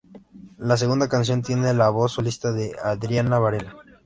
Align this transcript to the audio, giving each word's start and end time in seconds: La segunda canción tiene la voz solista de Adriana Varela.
La 0.57 0.77
segunda 0.77 1.07
canción 1.07 1.43
tiene 1.43 1.75
la 1.75 1.89
voz 1.89 2.13
solista 2.13 2.51
de 2.51 2.75
Adriana 2.83 3.37
Varela. 3.37 3.75